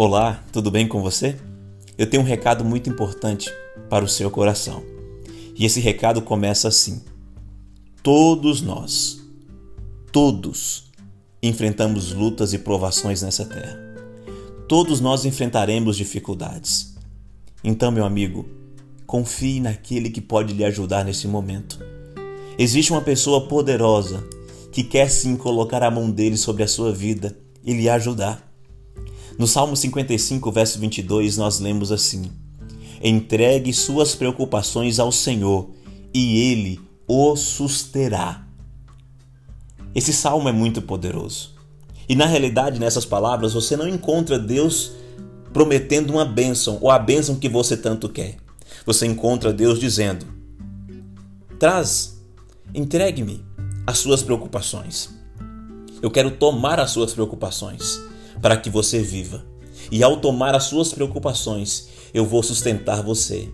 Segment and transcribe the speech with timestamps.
[0.00, 1.36] Olá, tudo bem com você?
[1.98, 3.52] Eu tenho um recado muito importante
[3.90, 4.80] para o seu coração.
[5.56, 7.02] E esse recado começa assim:
[8.00, 9.20] Todos nós,
[10.12, 10.84] todos,
[11.42, 13.76] enfrentamos lutas e provações nessa terra.
[14.68, 16.94] Todos nós enfrentaremos dificuldades.
[17.64, 18.48] Então, meu amigo,
[19.04, 21.76] confie naquele que pode lhe ajudar nesse momento.
[22.56, 24.24] Existe uma pessoa poderosa
[24.70, 28.47] que quer sim colocar a mão dele sobre a sua vida e lhe ajudar.
[29.38, 32.24] No Salmo 55, verso 22, nós lemos assim:
[33.00, 35.70] Entregue suas preocupações ao Senhor
[36.12, 38.44] e ele o susterá.
[39.94, 41.54] Esse salmo é muito poderoso.
[42.08, 44.92] E na realidade, nessas palavras, você não encontra Deus
[45.52, 48.38] prometendo uma bênção ou a bênção que você tanto quer.
[48.84, 50.26] Você encontra Deus dizendo:
[51.60, 52.20] Traz,
[52.74, 53.44] entregue-me
[53.86, 55.10] as suas preocupações.
[56.02, 58.00] Eu quero tomar as suas preocupações
[58.40, 59.44] para que você viva.
[59.90, 63.48] E ao tomar as suas preocupações, eu vou sustentar você.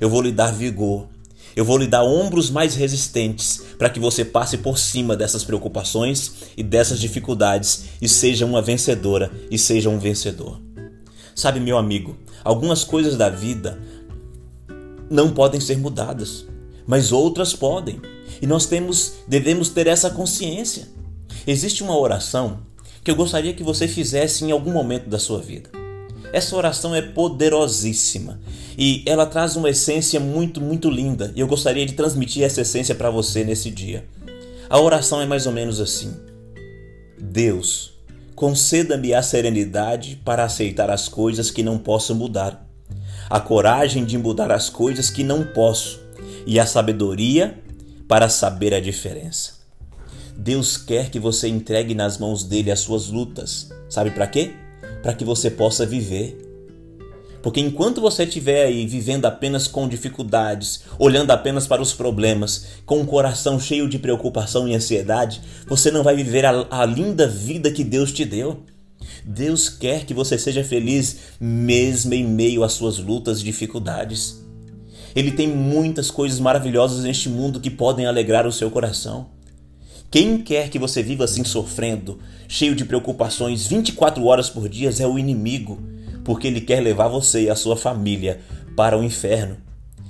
[0.00, 1.06] Eu vou lhe dar vigor.
[1.54, 6.32] Eu vou lhe dar ombros mais resistentes para que você passe por cima dessas preocupações
[6.56, 10.60] e dessas dificuldades e seja uma vencedora e seja um vencedor.
[11.34, 13.80] Sabe, meu amigo, algumas coisas da vida
[15.10, 16.46] não podem ser mudadas,
[16.86, 18.00] mas outras podem.
[18.40, 20.88] E nós temos devemos ter essa consciência.
[21.46, 22.60] Existe uma oração
[23.08, 25.70] que eu gostaria que você fizesse em algum momento da sua vida.
[26.30, 28.38] Essa oração é poderosíssima
[28.76, 32.94] e ela traz uma essência muito, muito linda e eu gostaria de transmitir essa essência
[32.94, 34.04] para você nesse dia.
[34.68, 36.14] A oração é mais ou menos assim:
[37.18, 37.94] Deus,
[38.34, 42.68] conceda-me a serenidade para aceitar as coisas que não posso mudar,
[43.30, 45.98] a coragem de mudar as coisas que não posso
[46.46, 47.58] e a sabedoria
[48.06, 49.57] para saber a diferença.
[50.40, 53.70] Deus quer que você entregue nas mãos dele as suas lutas.
[53.88, 54.52] Sabe para quê?
[55.02, 56.38] Para que você possa viver.
[57.42, 63.00] Porque enquanto você estiver aí vivendo apenas com dificuldades, olhando apenas para os problemas, com
[63.00, 67.72] um coração cheio de preocupação e ansiedade, você não vai viver a, a linda vida
[67.72, 68.62] que Deus te deu.
[69.24, 74.40] Deus quer que você seja feliz mesmo em meio às suas lutas e dificuldades.
[75.16, 79.36] Ele tem muitas coisas maravilhosas neste mundo que podem alegrar o seu coração.
[80.10, 85.06] Quem quer que você viva assim sofrendo, cheio de preocupações 24 horas por dia é
[85.06, 85.78] o inimigo,
[86.24, 88.40] porque ele quer levar você e a sua família
[88.74, 89.58] para o inferno.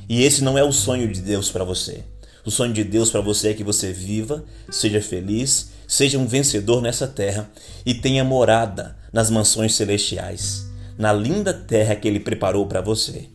[0.08, 2.04] E esse não é o sonho de Deus para você.
[2.46, 6.80] O sonho de Deus para você é que você viva, seja feliz, seja um vencedor
[6.80, 7.50] nessa terra
[7.84, 13.28] e tenha morada nas mansões celestiais, na linda terra que ele preparou para você.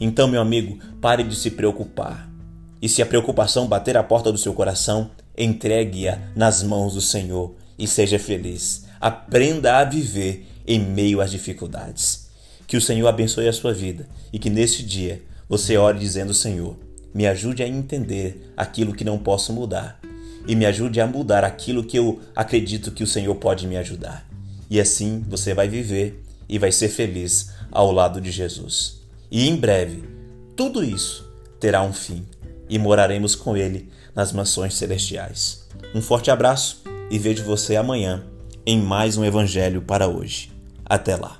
[0.00, 2.30] Então, meu amigo, pare de se preocupar.
[2.80, 5.10] E se a preocupação bater a porta do seu coração,
[5.42, 8.84] entregue-a nas mãos do Senhor e seja feliz.
[9.00, 12.28] Aprenda a viver em meio às dificuldades.
[12.66, 16.76] Que o Senhor abençoe a sua vida e que neste dia você ore dizendo: Senhor,
[17.12, 20.00] me ajude a entender aquilo que não posso mudar
[20.46, 24.26] e me ajude a mudar aquilo que eu acredito que o Senhor pode me ajudar.
[24.68, 29.00] E assim você vai viver e vai ser feliz ao lado de Jesus.
[29.30, 30.04] E em breve,
[30.54, 31.28] tudo isso
[31.58, 32.24] terá um fim
[32.70, 35.68] e moraremos com Ele nas mansões celestiais.
[35.94, 38.24] Um forte abraço e vejo você amanhã
[38.64, 40.52] em mais um Evangelho para hoje.
[40.86, 41.38] Até lá.